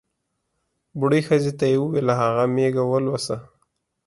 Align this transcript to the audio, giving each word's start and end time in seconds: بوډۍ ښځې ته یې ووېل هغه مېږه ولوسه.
بوډۍ 0.97 1.21
ښځې 1.27 1.51
ته 1.59 1.65
یې 1.71 1.77
ووېل 1.79 2.07
هغه 2.21 2.43
مېږه 2.55 2.83
ولوسه. 2.87 3.35